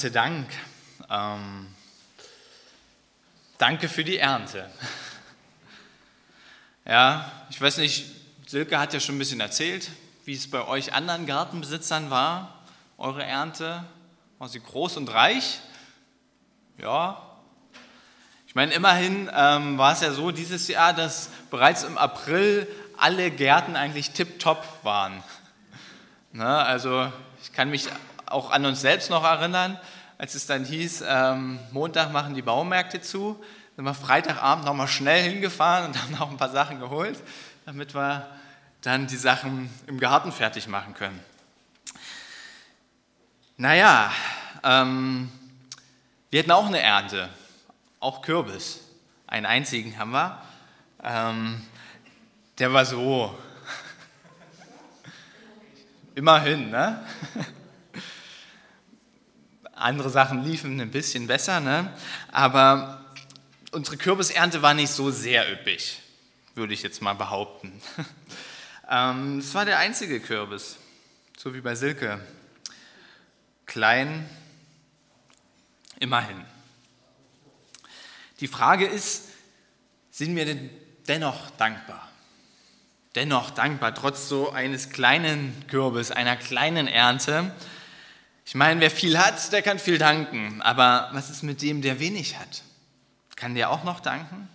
[0.00, 0.48] Erntedank.
[1.10, 1.66] Ähm,
[3.58, 4.70] danke für die Ernte.
[6.86, 8.06] Ja, ich weiß nicht,
[8.46, 9.90] Silke hat ja schon ein bisschen erzählt,
[10.24, 12.64] wie es bei euch anderen Gartenbesitzern war,
[12.96, 13.84] eure Ernte.
[14.38, 15.60] War sie groß und reich?
[16.78, 17.20] Ja.
[18.46, 23.30] Ich meine, immerhin ähm, war es ja so dieses Jahr, dass bereits im April alle
[23.30, 25.22] Gärten eigentlich tipptopp waren.
[26.32, 27.88] Ne, also ich kann mich
[28.30, 29.78] auch an uns selbst noch erinnern,
[30.18, 33.42] als es dann hieß, ähm, Montag machen die Baumärkte zu,
[33.76, 37.18] sind wir Freitagabend nochmal schnell hingefahren und haben noch ein paar Sachen geholt,
[37.64, 38.26] damit wir
[38.82, 41.20] dann die Sachen im Garten fertig machen können.
[43.56, 44.10] Naja,
[44.62, 45.30] ähm,
[46.30, 47.28] wir hatten auch eine Ernte,
[47.98, 48.80] auch Kürbis.
[49.26, 50.42] Einen einzigen haben wir.
[51.02, 51.62] Ähm,
[52.58, 53.38] der war so.
[56.14, 57.04] Immerhin, ne?
[59.80, 61.92] Andere Sachen liefen ein bisschen besser, ne?
[62.30, 63.04] aber
[63.72, 66.00] unsere Kürbisernte war nicht so sehr üppig,
[66.54, 67.80] würde ich jetzt mal behaupten.
[68.92, 70.76] Ähm, es war der einzige Kürbis,
[71.38, 72.18] so wie bei Silke.
[73.64, 74.28] Klein,
[76.00, 76.44] immerhin.
[78.40, 79.28] Die Frage ist,
[80.10, 80.70] sind wir denn
[81.06, 82.08] dennoch dankbar?
[83.14, 87.54] Dennoch dankbar, trotz so eines kleinen Kürbis, einer kleinen Ernte.
[88.50, 90.60] Ich meine, wer viel hat, der kann viel danken.
[90.60, 92.64] Aber was ist mit dem, der wenig hat?
[93.36, 94.48] Kann der auch noch danken?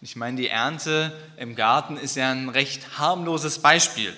[0.00, 4.16] Ich meine, die Ernte im Garten ist ja ein recht harmloses Beispiel.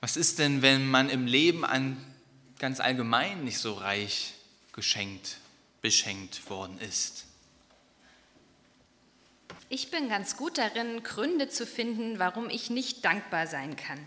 [0.00, 1.96] Was ist denn, wenn man im Leben an
[2.60, 4.34] ganz allgemein nicht so reich
[4.70, 5.38] geschenkt,
[5.82, 7.24] beschenkt worden ist?
[9.70, 13.98] Ich bin ganz gut darin, Gründe zu finden, warum ich nicht dankbar sein kann.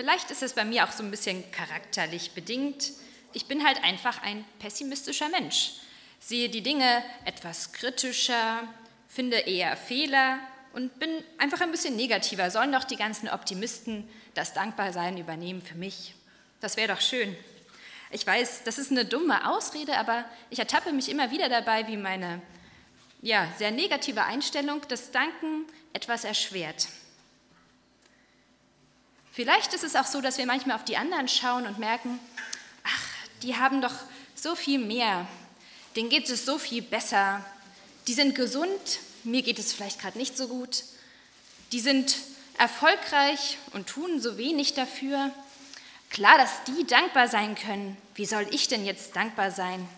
[0.00, 2.92] Vielleicht ist es bei mir auch so ein bisschen charakterlich bedingt.
[3.34, 5.72] Ich bin halt einfach ein pessimistischer Mensch.
[6.20, 8.62] Sehe die Dinge etwas kritischer,
[9.08, 10.38] finde eher Fehler
[10.72, 12.50] und bin einfach ein bisschen negativer.
[12.50, 16.14] Sollen doch die ganzen Optimisten das Dankbarsein übernehmen für mich?
[16.62, 17.36] Das wäre doch schön.
[18.10, 21.98] Ich weiß, das ist eine dumme Ausrede, aber ich ertappe mich immer wieder dabei, wie
[21.98, 22.40] meine
[23.20, 26.88] ja, sehr negative Einstellung das Danken etwas erschwert.
[29.40, 32.20] Vielleicht ist es auch so, dass wir manchmal auf die anderen schauen und merken,
[32.84, 33.06] ach,
[33.42, 33.94] die haben doch
[34.34, 35.26] so viel mehr,
[35.96, 37.42] denen geht es so viel besser,
[38.06, 40.84] die sind gesund, mir geht es vielleicht gerade nicht so gut,
[41.72, 42.16] die sind
[42.58, 45.30] erfolgreich und tun so wenig dafür.
[46.10, 47.96] Klar, dass die dankbar sein können.
[48.14, 49.88] Wie soll ich denn jetzt dankbar sein?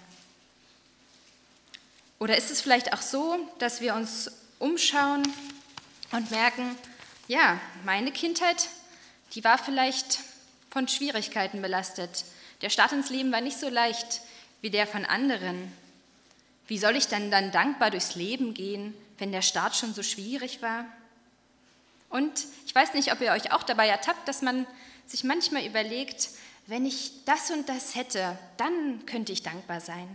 [2.21, 4.31] Oder ist es vielleicht auch so, dass wir uns
[4.61, 5.25] umschauen
[6.13, 6.79] und merken,
[7.27, 8.69] ja, meine Kindheit
[9.33, 10.21] die war vielleicht
[10.71, 12.25] von Schwierigkeiten belastet.
[12.61, 14.21] Der Start ins Leben war nicht so leicht
[14.61, 15.73] wie der von anderen.
[16.67, 20.63] Wie soll ich denn dann dankbar durchs Leben gehen, wenn der Start schon so schwierig
[20.63, 20.87] war?
[22.09, 24.67] Und ich weiß nicht, ob ihr euch auch dabei ertappt, dass man
[25.07, 26.29] sich manchmal überlegt,
[26.67, 30.09] wenn ich das und das hätte, dann könnte ich dankbar sein.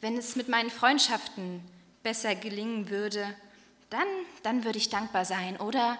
[0.00, 1.60] Wenn es mit meinen Freundschaften
[2.02, 3.26] besser gelingen würde,
[3.90, 4.06] dann,
[4.42, 5.58] dann würde ich dankbar sein.
[5.58, 5.98] Oder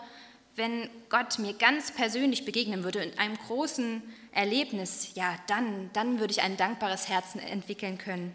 [0.56, 6.32] wenn Gott mir ganz persönlich begegnen würde in einem großen Erlebnis, ja, dann, dann würde
[6.32, 8.34] ich ein dankbares Herzen entwickeln können.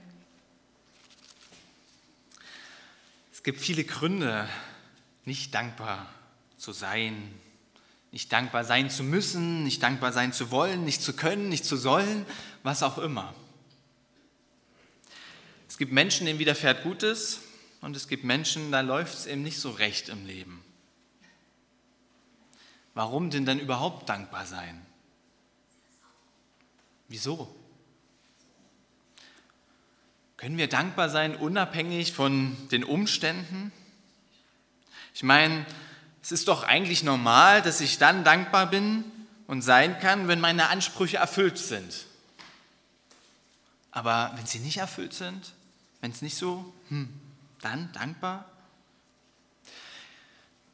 [3.31, 4.49] Es gibt viele Gründe,
[5.23, 6.09] nicht dankbar
[6.57, 7.33] zu sein,
[8.11, 11.77] nicht dankbar sein zu müssen, nicht dankbar sein zu wollen, nicht zu können, nicht zu
[11.77, 12.25] sollen,
[12.63, 13.33] was auch immer.
[15.69, 17.39] Es gibt Menschen, denen widerfährt Gutes
[17.79, 20.61] und es gibt Menschen, da läuft es eben nicht so recht im Leben.
[22.99, 24.85] Warum denn dann überhaupt dankbar sein?
[27.07, 27.47] Wieso?
[30.35, 33.71] Können wir dankbar sein, unabhängig von den Umständen?
[35.13, 35.65] Ich meine,
[36.21, 39.05] es ist doch eigentlich normal, dass ich dann dankbar bin
[39.47, 42.05] und sein kann, wenn meine Ansprüche erfüllt sind.
[43.91, 45.53] Aber wenn sie nicht erfüllt sind,
[46.01, 47.07] wenn es nicht so, hm,
[47.61, 48.43] dann dankbar?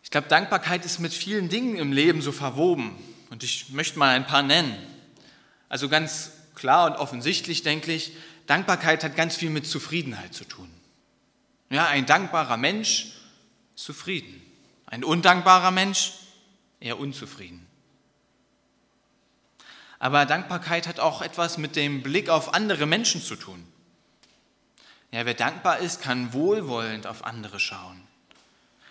[0.06, 2.96] Ich glaube, Dankbarkeit ist mit vielen Dingen im Leben so verwoben.
[3.32, 4.74] Und ich möchte mal ein paar nennen.
[5.68, 8.14] Also ganz klar und offensichtlich denke ich,
[8.46, 10.70] Dankbarkeit hat ganz viel mit Zufriedenheit zu tun.
[11.70, 13.14] Ja, ein dankbarer Mensch
[13.76, 14.42] ist zufrieden.
[14.86, 16.14] Ein undankbarer Mensch
[16.80, 17.66] eher unzufrieden.
[19.98, 23.66] Aber Dankbarkeit hat auch etwas mit dem Blick auf andere Menschen zu tun.
[25.12, 28.02] Ja, wer dankbar ist, kann wohlwollend auf andere schauen,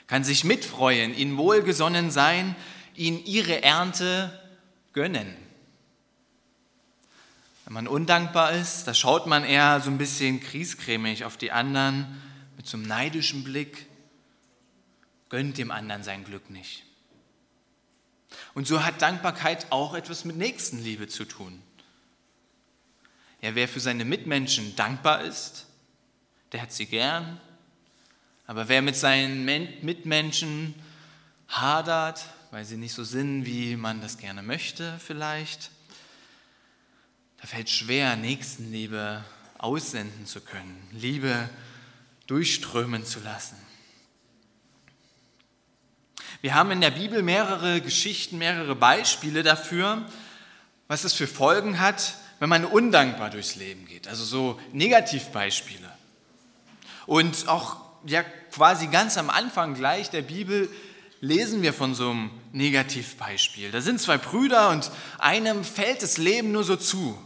[0.07, 2.55] kann sich mitfreuen, ihnen wohlgesonnen sein,
[2.95, 4.39] ihnen ihre Ernte
[4.93, 5.37] gönnen.
[7.65, 12.21] Wenn man undankbar ist, da schaut man eher so ein bisschen kriescremig auf die anderen
[12.57, 13.87] mit so einem neidischen Blick,
[15.31, 16.85] gönnt dem anderen sein Glück nicht.
[18.53, 21.63] Und so hat Dankbarkeit auch etwas mit Nächstenliebe zu tun.
[23.41, 25.67] Ja, wer für seine Mitmenschen dankbar ist,
[26.53, 27.41] der hat sie gern.
[28.47, 30.75] Aber wer mit seinen Mitmenschen
[31.49, 35.71] hadert, weil sie nicht so sind, wie man das gerne möchte vielleicht,
[37.41, 39.25] da fällt schwer, Nächstenliebe
[39.59, 41.49] aussenden zu können, Liebe
[42.27, 43.57] durchströmen zu lassen.
[46.43, 50.07] Wir haben in der Bibel mehrere Geschichten, mehrere Beispiele dafür,
[50.89, 54.09] was es für Folgen hat, wenn man undankbar durchs Leben geht.
[54.09, 55.91] Also so Negativbeispiele.
[57.07, 60.71] Und auch ja, quasi ganz am Anfang gleich der Bibel
[61.21, 63.71] lesen wir von so einem Negativbeispiel.
[63.71, 67.19] Da sind zwei Brüder und einem fällt das Leben nur so zu.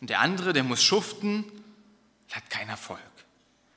[0.00, 1.44] Und der andere, der muss schuften,
[2.30, 3.00] hat keinen Erfolg.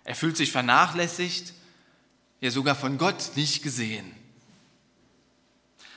[0.03, 1.53] Er fühlt sich vernachlässigt,
[2.41, 4.11] ja sogar von Gott nicht gesehen.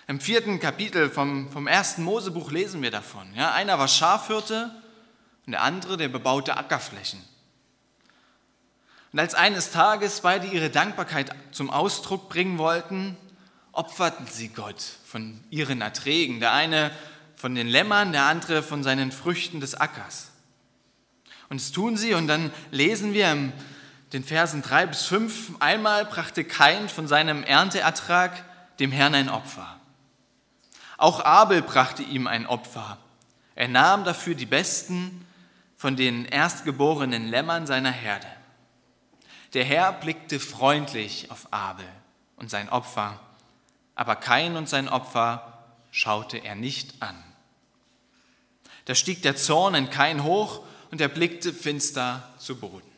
[0.07, 3.33] Im vierten Kapitel vom, vom ersten Mosebuch lesen wir davon.
[3.35, 4.71] Ja, einer war Schafhirte
[5.47, 7.23] und der andere, der bebaute Ackerflächen.
[9.13, 13.17] Und als eines Tages beide ihre Dankbarkeit zum Ausdruck bringen wollten,
[13.73, 16.41] opferten sie Gott von ihren Erträgen.
[16.41, 16.91] Der eine
[17.37, 20.29] von den Lämmern, der andere von seinen Früchten des Ackers.
[21.51, 23.53] Und das tun sie und dann lesen wir in
[24.15, 28.45] den Versen 3 bis 5, einmal brachte Kain von seinem Ernteertrag
[28.79, 29.79] dem Herrn ein Opfer.
[30.97, 32.99] Auch Abel brachte ihm ein Opfer.
[33.55, 35.27] Er nahm dafür die besten
[35.77, 38.27] von den erstgeborenen Lämmern seiner Herde.
[39.55, 41.87] Der Herr blickte freundlich auf Abel
[42.37, 43.21] und sein Opfer,
[43.95, 47.23] aber Kain und sein Opfer schaute er nicht an.
[48.87, 52.91] Da stieg der Zorn in Kain hoch und er blickte finster zu Boden.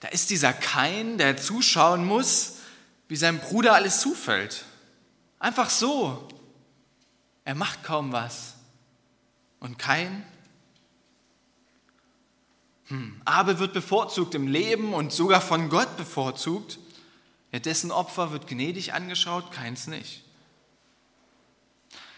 [0.00, 2.56] Da ist dieser Kain, der zuschauen muss,
[3.08, 4.64] wie seinem Bruder alles zufällt.
[5.38, 6.28] Einfach so.
[7.44, 8.54] Er macht kaum was.
[9.58, 10.24] Und Kain.
[13.24, 16.78] Abel wird bevorzugt im Leben und sogar von Gott bevorzugt.
[17.52, 20.22] Ja, dessen Opfer wird gnädig angeschaut, keins nicht.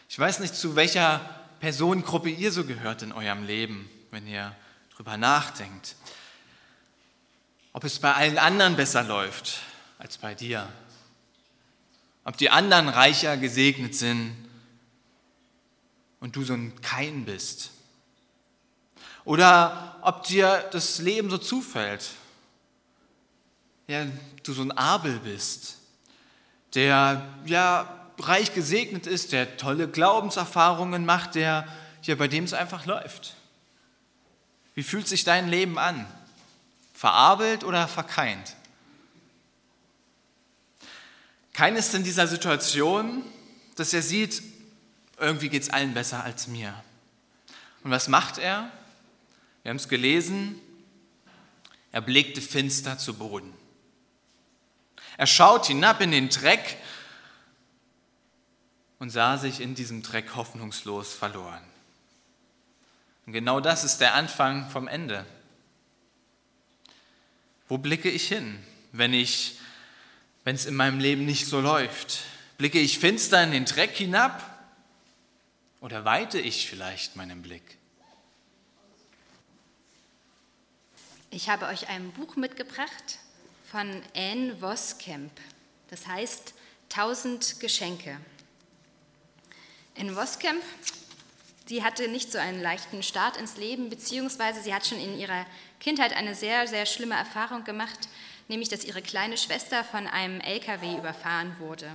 [0.08, 1.20] Ich weiß nicht, zu welcher
[1.60, 4.54] Personengruppe ihr so gehört in eurem Leben, wenn ihr
[4.94, 5.96] drüber nachdenkt.
[7.72, 9.60] Ob es bei allen anderen besser läuft
[9.98, 10.68] als bei dir.
[12.24, 14.36] Ob die anderen reicher gesegnet sind
[16.20, 17.70] und du so ein Kein bist.
[19.24, 22.10] Oder ob dir das Leben so zufällt.
[23.86, 24.06] Ja,
[24.42, 25.76] du so ein Abel bist,
[26.74, 31.66] der ja reich gesegnet ist, der tolle Glaubenserfahrungen macht, der
[32.02, 33.34] ja bei dem es einfach läuft.
[34.74, 36.06] Wie fühlt sich dein Leben an?
[36.94, 38.56] Verabelt oder verkeint?
[41.52, 43.22] Keines in dieser Situation,
[43.76, 44.42] dass er sieht,
[45.18, 46.74] irgendwie geht es allen besser als mir.
[47.84, 48.70] Und was macht er?
[49.62, 50.60] Wir haben es gelesen,
[51.92, 53.52] er blickte finster zu Boden.
[55.16, 56.78] Er schaut hinab in den Dreck
[58.98, 61.62] und sah sich in diesem Dreck hoffnungslos verloren.
[63.26, 65.26] Und genau das ist der Anfang vom Ende.
[67.68, 68.58] Wo blicke ich hin,
[68.90, 69.58] wenn ich,
[70.44, 72.20] wenn es in meinem Leben nicht so läuft?
[72.58, 74.42] Blicke ich finster in den Dreck hinab
[75.80, 77.78] oder weite ich vielleicht meinen Blick?
[81.34, 83.18] Ich habe euch ein Buch mitgebracht
[83.70, 85.32] von Anne Voskamp.
[85.88, 86.52] Das heißt
[86.90, 88.18] Tausend Geschenke.
[89.94, 90.62] In Voskamp,
[91.64, 95.46] sie hatte nicht so einen leichten Start ins Leben, beziehungsweise sie hat schon in ihrer
[95.80, 98.10] Kindheit eine sehr, sehr schlimme Erfahrung gemacht,
[98.48, 101.90] nämlich dass ihre kleine Schwester von einem LKW überfahren wurde.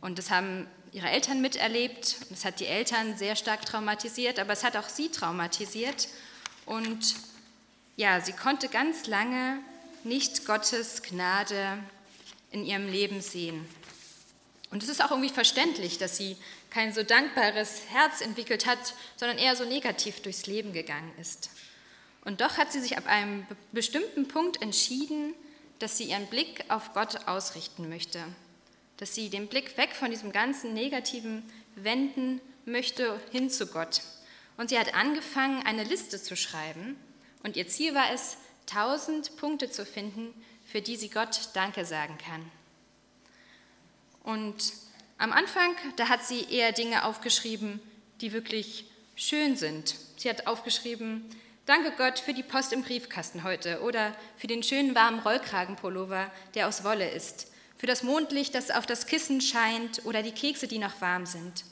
[0.00, 2.18] Und das haben ihre Eltern miterlebt.
[2.30, 6.06] Das hat die Eltern sehr stark traumatisiert, aber es hat auch sie traumatisiert.
[6.64, 7.16] Und
[8.00, 9.58] ja, sie konnte ganz lange
[10.04, 11.78] nicht Gottes Gnade
[12.50, 13.68] in ihrem Leben sehen.
[14.70, 16.38] Und es ist auch irgendwie verständlich, dass sie
[16.70, 18.78] kein so dankbares Herz entwickelt hat,
[19.16, 21.50] sondern eher so negativ durchs Leben gegangen ist.
[22.24, 25.34] Und doch hat sie sich ab einem bestimmten Punkt entschieden,
[25.78, 28.24] dass sie ihren Blick auf Gott ausrichten möchte,
[28.96, 31.42] dass sie den Blick weg von diesem ganzen Negativen
[31.74, 34.00] wenden möchte hin zu Gott.
[34.56, 36.96] Und sie hat angefangen, eine Liste zu schreiben.
[37.42, 40.32] Und ihr Ziel war es, tausend Punkte zu finden,
[40.64, 42.50] für die sie Gott Danke sagen kann.
[44.22, 44.72] Und
[45.18, 47.80] am Anfang, da hat sie eher Dinge aufgeschrieben,
[48.20, 48.84] die wirklich
[49.16, 49.96] schön sind.
[50.16, 51.24] Sie hat aufgeschrieben,
[51.66, 56.66] Danke Gott für die Post im Briefkasten heute oder für den schönen warmen Rollkragenpullover, der
[56.66, 60.78] aus Wolle ist, für das Mondlicht, das auf das Kissen scheint oder die Kekse, die
[60.78, 61.64] noch warm sind.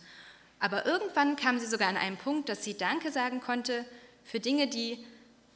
[0.60, 3.84] Aber irgendwann kam sie sogar an einen Punkt, dass sie Danke sagen konnte
[4.24, 5.04] für Dinge, die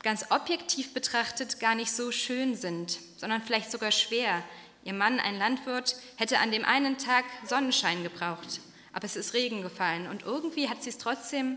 [0.03, 4.43] ganz objektiv betrachtet gar nicht so schön sind, sondern vielleicht sogar schwer.
[4.85, 8.61] Ihr Mann, ein Landwirt, hätte an dem einen Tag Sonnenschein gebraucht,
[8.93, 11.57] aber es ist Regen gefallen und irgendwie hat sie es trotzdem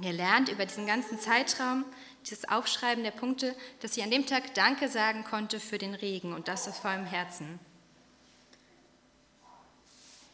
[0.00, 1.84] gelernt über diesen ganzen Zeitraum,
[2.22, 6.32] dieses Aufschreiben der Punkte, dass sie an dem Tag Danke sagen konnte für den Regen
[6.32, 7.58] und das aus vollem Herzen.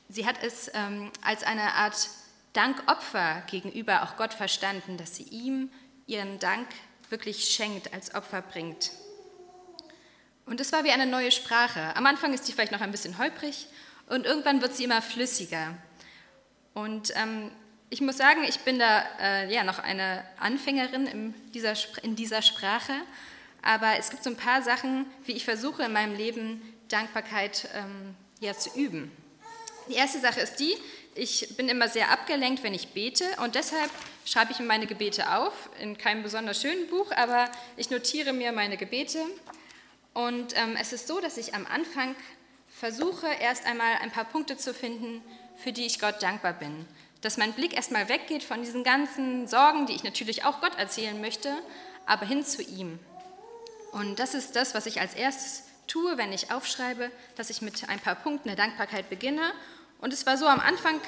[0.09, 2.09] Sie hat es ähm, als eine Art
[2.53, 5.71] Dankopfer gegenüber auch Gott verstanden, dass sie ihm
[6.07, 6.67] ihren Dank
[7.11, 8.91] wirklich schenkt, als Opfer bringt.
[10.47, 11.95] Und es war wie eine neue Sprache.
[11.97, 13.67] Am Anfang ist sie vielleicht noch ein bisschen holprig
[14.09, 15.77] und irgendwann wird sie immer flüssiger.
[16.75, 17.51] Und ähm,
[17.89, 22.43] ich muss sagen, ich bin da äh, ja noch eine Anfängerin in dieser, in dieser
[22.43, 22.95] Sprache,
[23.63, 28.15] aber es gibt so ein paar Sachen, wie ich versuche in meinem Leben Dankbarkeit ähm,
[28.41, 29.13] ja, zu üben.
[29.89, 30.75] Die erste Sache ist die,
[31.21, 33.91] ich bin immer sehr abgelenkt, wenn ich bete und deshalb
[34.25, 38.53] schreibe ich mir meine Gebete auf, in keinem besonders schönen Buch, aber ich notiere mir
[38.53, 39.19] meine Gebete.
[40.15, 42.17] Und ähm, es ist so, dass ich am Anfang
[42.69, 45.23] versuche, erst einmal ein paar Punkte zu finden,
[45.57, 46.87] für die ich Gott dankbar bin
[47.21, 51.21] dass mein Blick erstmal weggeht von diesen ganzen Sorgen, die ich natürlich auch Gott erzählen
[51.21, 51.55] möchte,
[52.07, 52.99] aber hin zu ihm.
[53.93, 57.89] Und das ist das, was ich als erstes tue, wenn ich aufschreibe, dass ich mit
[57.89, 59.53] ein paar Punkten der Dankbarkeit beginne.
[60.01, 61.01] Und es war so, am Anfang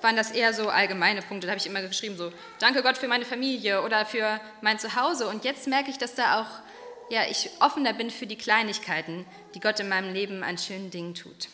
[0.00, 1.46] waren das eher so allgemeine Punkte.
[1.46, 5.28] Da habe ich immer geschrieben, so, danke Gott für meine Familie oder für mein Zuhause.
[5.28, 6.62] Und jetzt merke ich, dass da auch
[7.08, 11.14] ja, ich offener bin für die Kleinigkeiten, die Gott in meinem Leben an schönen Dingen
[11.14, 11.48] tut.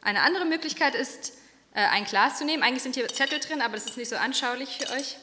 [0.00, 1.32] Eine andere Möglichkeit ist,
[1.74, 2.62] äh, ein Glas zu nehmen.
[2.62, 5.16] Eigentlich sind hier Zettel drin, aber das ist nicht so anschaulich für euch.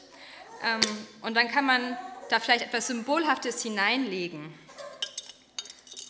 [0.64, 0.80] Ähm,
[1.22, 1.96] und dann kann man
[2.30, 4.52] da vielleicht etwas Symbolhaftes hineinlegen.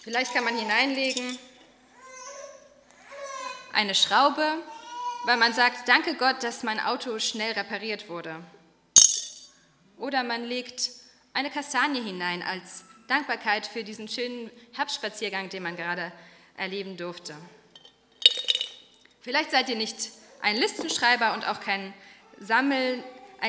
[0.02, 1.38] Vielleicht kann man hineinlegen
[3.78, 4.44] eine Schraube,
[5.24, 8.34] weil man sagt, danke Gott, dass mein Auto schnell repariert wurde.
[9.96, 10.90] Oder man legt
[11.32, 16.10] eine Kastanie hinein als Dankbarkeit für diesen schönen Herbstspaziergang, den man gerade
[16.56, 17.36] erleben durfte.
[19.20, 20.10] Vielleicht seid ihr nicht
[20.42, 21.94] ein Listenschreiber und auch kein
[22.40, 23.04] Sammel,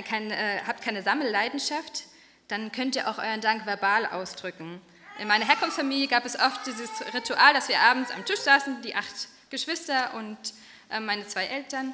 [0.08, 2.04] kein, äh, habt keine Sammelleidenschaft,
[2.50, 4.80] dann könnt ihr auch euren Dank verbal ausdrücken.
[5.18, 8.94] In meiner Herkunftsfamilie gab es oft dieses Ritual, dass wir abends am Tisch saßen, die
[8.94, 10.38] acht Geschwister und
[10.90, 11.94] äh, meine zwei Eltern.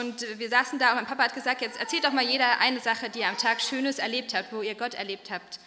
[0.00, 2.80] Und wir saßen da und mein Papa hat gesagt, jetzt erzählt doch mal jeder eine
[2.80, 5.60] Sache, die ihr am Tag Schönes erlebt habt, wo ihr Gott erlebt habt.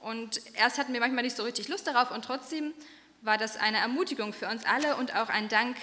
[0.00, 2.72] Und erst hatten wir manchmal nicht so richtig Lust darauf und trotzdem
[3.20, 5.76] war das eine Ermutigung für uns alle und auch ein Dank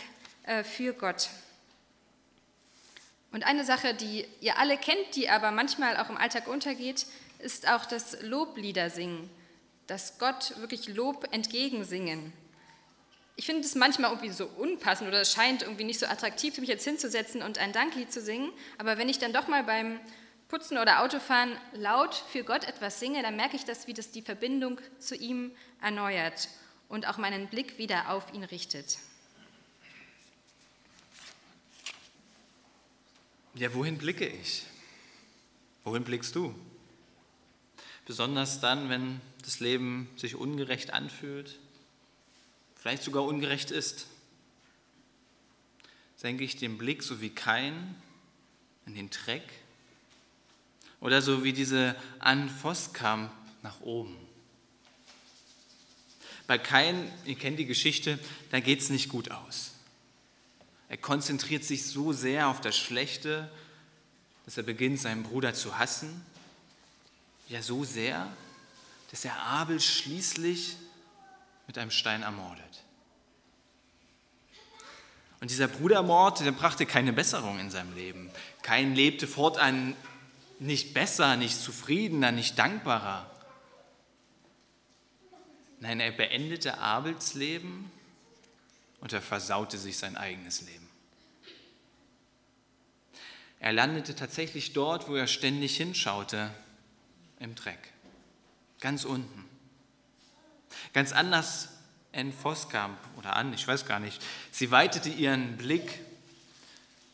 [0.43, 1.29] äh, für Gott.
[3.31, 7.05] Und eine Sache, die ihr alle kennt, die aber manchmal auch im Alltag untergeht,
[7.37, 9.29] ist auch das Lobliedersingen,
[9.87, 12.33] das Gott wirklich Lob entgegensingen.
[13.39, 16.67] Ich finde es manchmal irgendwie so unpassend oder es scheint irgendwie nicht so attraktiv mich
[16.67, 19.98] jetzt hinzusetzen und ein Danklied zu singen, aber wenn ich dann doch mal beim
[20.50, 24.22] Putzen oder Autofahren laut für Gott etwas singe, dann merke ich das, wie das die
[24.22, 26.50] Verbindung zu ihm erneuert
[26.89, 28.98] und auch meinen Blick wieder auf ihn richtet.
[33.53, 34.65] Ja, wohin blicke ich?
[35.86, 36.53] Wohin blickst du?
[38.05, 41.58] Besonders dann, wenn das Leben sich ungerecht anfühlt,
[42.79, 44.07] vielleicht sogar ungerecht ist.
[46.15, 47.95] Senke ich den Blick so wie kein
[48.86, 49.43] in den Dreck
[51.00, 53.31] oder so wie diese Ann Voskamp
[53.62, 54.15] nach oben.
[56.48, 58.17] Bei Kain, ihr kennt die Geschichte,
[58.50, 59.71] da geht es nicht gut aus.
[60.88, 63.51] Er konzentriert sich so sehr auf das Schlechte,
[64.45, 66.25] dass er beginnt, seinen Bruder zu hassen.
[67.48, 68.27] Ja, so sehr,
[69.12, 70.75] dass er Abel schließlich
[71.69, 72.83] mit einem Stein ermordet.
[75.39, 78.31] Und dieser Brudermord, der brachte keine Besserung in seinem Leben.
[78.63, 79.95] Kein lebte fortan
[80.57, 83.29] nicht besser, nicht zufriedener, nicht dankbarer.
[85.79, 87.91] Nein, er beendete Abels Leben
[88.99, 90.89] und er versaute sich sein eigenes Leben.
[93.59, 96.49] Er landete tatsächlich dort, wo er ständig hinschaute,
[97.39, 97.93] im Dreck.
[98.79, 99.48] Ganz unten.
[100.93, 101.69] Ganz anders
[102.12, 104.21] Anne Voskamp oder an, ich weiß gar nicht.
[104.51, 106.00] Sie weitete ihren Blick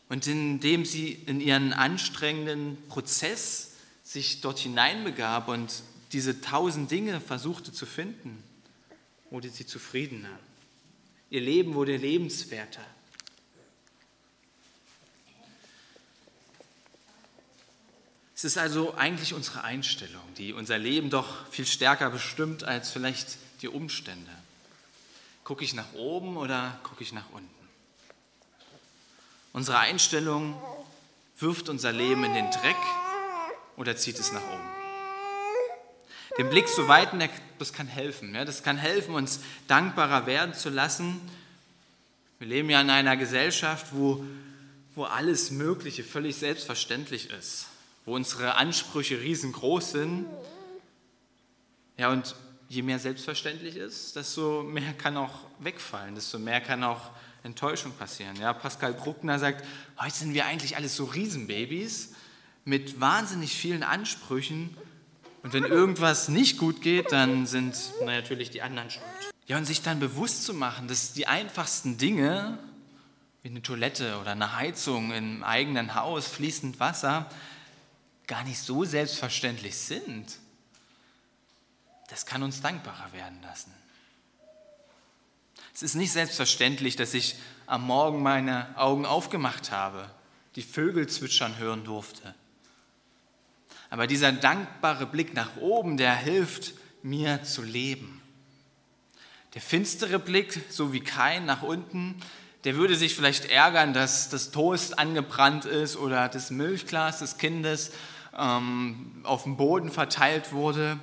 [0.08, 5.82] und indem sie in ihren anstrengenden Prozess sich dort hineinbegab und
[6.12, 8.42] diese tausend Dinge versuchte zu finden,
[9.30, 10.38] wurde sie zufriedener.
[11.28, 12.84] Ihr Leben wurde lebenswerter.
[18.36, 23.38] Es ist also eigentlich unsere Einstellung, die unser Leben doch viel stärker bestimmt als vielleicht
[23.66, 24.30] die Umstände.
[25.42, 27.50] Gucke ich nach oben oder gucke ich nach unten?
[29.52, 30.60] Unsere Einstellung
[31.38, 32.76] wirft unser Leben in den Dreck
[33.76, 34.68] oder zieht es nach oben.
[36.38, 37.20] Den Blick zu weiten,
[37.58, 38.34] das kann helfen.
[38.34, 41.20] Das kann helfen, uns dankbarer werden zu lassen.
[42.38, 44.24] Wir leben ja in einer Gesellschaft, wo,
[44.94, 47.66] wo alles Mögliche völlig selbstverständlich ist,
[48.04, 50.26] wo unsere Ansprüche riesengroß sind.
[51.96, 52.36] Ja, und
[52.68, 57.10] je mehr selbstverständlich ist, desto mehr kann auch wegfallen, desto mehr kann auch
[57.42, 58.36] Enttäuschung passieren.
[58.40, 59.64] Ja, Pascal Bruckner sagt,
[60.00, 62.14] heute sind wir eigentlich alles so Riesenbabys
[62.64, 64.76] mit wahnsinnig vielen Ansprüchen
[65.42, 69.04] und wenn irgendwas nicht gut geht, dann sind natürlich die anderen schuld.
[69.46, 72.58] Ja, und sich dann bewusst zu machen, dass die einfachsten Dinge,
[73.42, 77.30] wie eine Toilette oder eine Heizung im eigenen Haus, fließend Wasser,
[78.26, 80.36] gar nicht so selbstverständlich sind
[82.08, 83.72] das kann uns dankbarer werden lassen.
[85.74, 87.36] Es ist nicht selbstverständlich, dass ich
[87.66, 90.08] am Morgen meine Augen aufgemacht habe,
[90.54, 92.34] die Vögel zwitschern hören durfte.
[93.90, 98.22] Aber dieser dankbare Blick nach oben, der hilft mir zu leben.
[99.54, 102.20] Der finstere Blick, so wie kein nach unten,
[102.64, 107.92] der würde sich vielleicht ärgern, dass das Toast angebrannt ist oder das Milchglas des Kindes
[108.36, 110.98] ähm, auf dem Boden verteilt wurde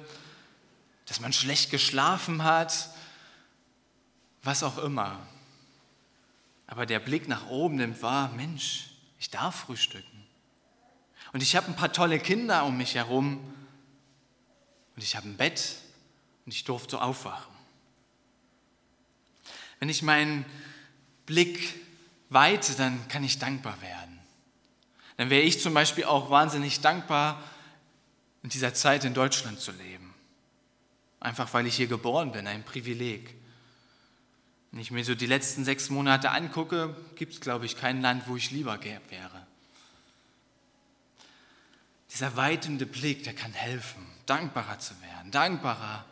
[1.06, 2.90] dass man schlecht geschlafen hat,
[4.42, 5.20] was auch immer.
[6.68, 8.90] Aber der Blick nach oben nimmt wahr, Mensch,
[9.20, 10.26] ich darf frühstücken.
[11.34, 13.38] Und ich habe ein paar tolle Kinder um mich herum.
[14.96, 15.76] Und ich habe ein Bett
[16.46, 17.54] und ich durfte aufwachen.
[19.80, 20.46] Wenn ich meinen
[21.26, 21.76] Blick
[22.30, 24.20] weite, dann kann ich dankbar werden.
[25.18, 27.42] Dann wäre ich zum Beispiel auch wahnsinnig dankbar,
[28.42, 30.03] in dieser Zeit in Deutschland zu leben.
[31.24, 33.34] Einfach weil ich hier geboren bin, ein Privileg.
[34.72, 38.28] Wenn ich mir so die letzten sechs Monate angucke, gibt es, glaube ich, kein Land,
[38.28, 39.48] wo ich lieber wäre.
[42.12, 46.04] Dieser weitende Blick, der kann helfen, dankbarer zu werden, dankbarer,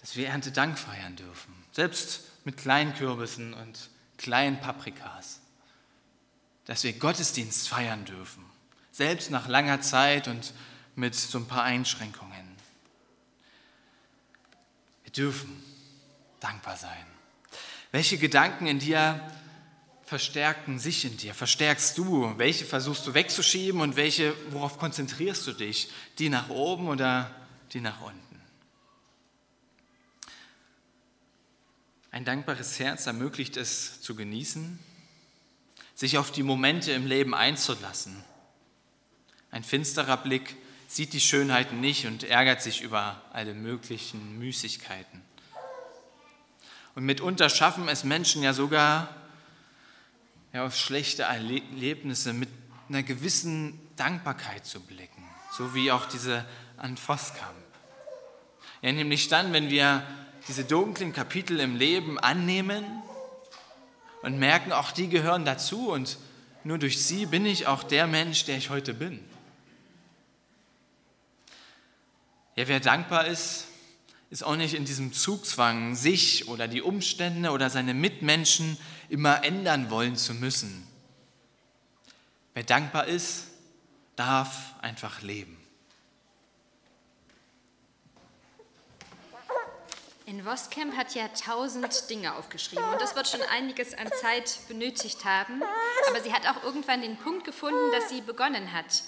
[0.00, 1.54] dass wir Ernte Dank feiern dürfen.
[1.70, 5.38] Selbst mit kleinen Kürbissen und kleinen Paprikas.
[6.64, 8.44] Dass wir Gottesdienst feiern dürfen.
[8.90, 10.52] Selbst nach langer Zeit und
[10.96, 12.51] mit so ein paar Einschränkungen.
[15.12, 15.62] Wir dürfen
[16.40, 17.06] dankbar sein.
[17.90, 19.20] Welche Gedanken in dir
[20.04, 21.34] verstärken sich in dir?
[21.34, 22.32] Verstärkst du?
[22.38, 25.90] Welche versuchst du wegzuschieben und welche, worauf konzentrierst du dich?
[26.18, 27.30] Die nach oben oder
[27.74, 28.40] die nach unten?
[32.10, 34.78] Ein dankbares Herz ermöglicht es zu genießen,
[35.94, 38.24] sich auf die Momente im Leben einzulassen.
[39.50, 40.56] Ein finsterer Blick
[40.92, 45.22] sieht die Schönheiten nicht und ärgert sich über alle möglichen Müßigkeiten.
[46.94, 49.08] Und mitunter schaffen es Menschen ja sogar
[50.52, 52.50] ja, auf schlechte Erlebnisse mit
[52.90, 55.24] einer gewissen Dankbarkeit zu blicken,
[55.56, 56.44] so wie auch diese
[56.76, 57.56] an Voskamp.
[58.82, 60.06] Ja, nämlich dann, wenn wir
[60.46, 62.84] diese dunklen Kapitel im Leben annehmen
[64.20, 66.18] und merken, auch die gehören dazu und
[66.64, 69.24] nur durch sie bin ich auch der Mensch, der ich heute bin.
[72.54, 73.66] Ja, wer dankbar ist,
[74.28, 78.76] ist auch nicht in diesem Zugzwang, sich oder die Umstände oder seine Mitmenschen
[79.08, 80.86] immer ändern wollen zu müssen.
[82.54, 83.48] Wer dankbar ist,
[84.16, 85.58] darf einfach leben.
[90.26, 95.24] In Voskamp hat ja tausend Dinge aufgeschrieben und das wird schon einiges an Zeit benötigt
[95.24, 95.62] haben.
[96.08, 99.02] Aber sie hat auch irgendwann den Punkt gefunden, dass sie begonnen hat.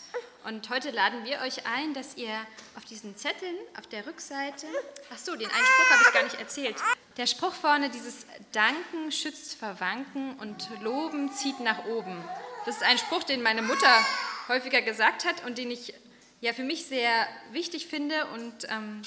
[0.45, 2.35] Und heute laden wir euch ein, dass ihr
[2.77, 4.67] auf diesen Zetteln auf der Rückseite,
[5.11, 6.77] ach so, den einen Spruch habe ich gar nicht erzählt.
[7.17, 12.23] Der Spruch vorne, dieses Danken schützt vor Wanken und Loben zieht nach oben.
[12.67, 14.07] Das ist ein Spruch, den meine Mutter
[14.49, 15.95] häufiger gesagt hat und den ich
[16.43, 19.01] ja für mich sehr wichtig finde und ähm,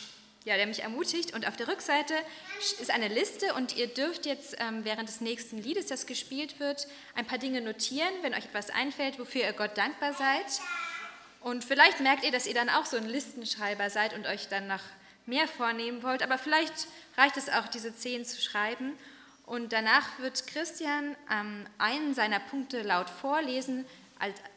[0.43, 1.35] ja, der mich ermutigt.
[1.35, 2.15] Und auf der Rückseite
[2.79, 6.87] ist eine Liste und ihr dürft jetzt ähm, während des nächsten Liedes, das gespielt wird,
[7.13, 10.45] ein paar Dinge notieren, wenn euch etwas einfällt, wofür ihr Gott dankbar seid.
[11.47, 14.67] Und vielleicht merkt ihr, dass ihr dann auch so ein Listenschreiber seid und euch dann
[14.67, 14.81] noch
[15.25, 16.21] mehr vornehmen wollt.
[16.21, 18.91] Aber vielleicht reicht es auch, diese zehn zu schreiben.
[19.45, 23.85] Und danach wird Christian ähm, einen seiner Punkte laut vorlesen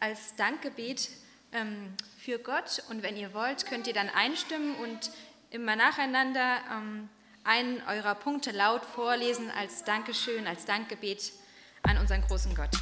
[0.00, 1.10] als, Dankgebet
[1.52, 2.82] ähm, für Gott.
[2.88, 5.12] Und wenn ihr wollt, könnt ihr dann einstimmen und
[5.50, 7.08] immer nacheinander ähm,
[7.44, 11.30] einen eurer Punkte laut vorlesen als Dankeschön, als Dankgebet
[11.84, 12.72] an unseren großen Gott.